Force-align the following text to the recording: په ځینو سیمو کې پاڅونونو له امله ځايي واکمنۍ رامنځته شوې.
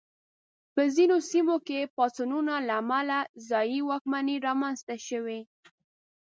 په 0.73 0.81
ځینو 0.95 1.17
سیمو 1.31 1.55
کې 1.67 1.79
پاڅونونو 1.95 2.55
له 2.67 2.73
امله 2.81 3.17
ځايي 3.49 3.79
واکمنۍ 3.89 4.37
رامنځته 4.47 4.95
شوې. 5.07 5.39